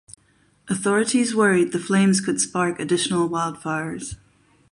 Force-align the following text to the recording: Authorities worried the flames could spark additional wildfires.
Authorities 0.67 1.35
worried 1.35 1.73
the 1.73 1.79
flames 1.79 2.21
could 2.21 2.41
spark 2.41 2.79
additional 2.79 3.29
wildfires. 3.29 4.15